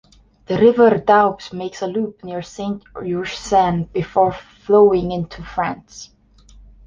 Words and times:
The 0.47 0.57
river 0.57 0.97
Doubs 0.97 1.53
makes 1.53 1.83
a 1.83 1.87
loop 1.87 2.23
near 2.23 2.41
Saint-Ursanne 2.41 3.83
before 3.93 4.31
flowing 4.31 5.11
into 5.11 5.43
France. 5.43 6.09